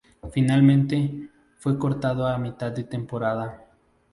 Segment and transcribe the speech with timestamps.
[0.31, 1.29] Finalmente,
[1.59, 3.67] fue cortado a mitad de temporada.